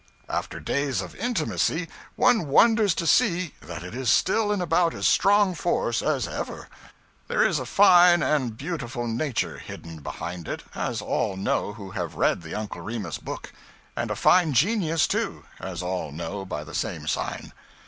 After 0.29 0.59
days 0.59 0.99
of 1.01 1.13
intimacy 1.15 1.87
one 2.15 2.47
wonders 2.47 2.95
to 2.95 3.05
see 3.05 3.53
that 3.61 3.83
it 3.83 3.93
is 3.93 4.09
still 4.09 4.51
in 4.51 4.59
about 4.59 4.95
as 4.95 5.07
strong 5.07 5.53
force 5.53 6.01
as 6.01 6.27
ever. 6.27 6.69
There 7.27 7.43
is 7.45 7.59
a 7.59 7.67
fine 7.67 8.23
and 8.23 8.57
beautiful 8.57 9.05
nature 9.05 9.59
hidden 9.59 9.99
behind 9.99 10.47
it, 10.47 10.63
as 10.73 11.03
all 11.03 11.37
know 11.37 11.73
who 11.73 11.91
have 11.91 12.15
read 12.15 12.41
the 12.41 12.55
Uncle 12.55 12.81
Remus 12.81 13.19
book; 13.19 13.53
and 13.95 14.09
a 14.09 14.15
fine 14.15 14.53
genius, 14.53 15.05
too, 15.07 15.45
as 15.59 15.83
all 15.83 16.11
know 16.11 16.45
by 16.47 16.63
the 16.63 16.73
same 16.73 17.05
sign. 17.05 17.53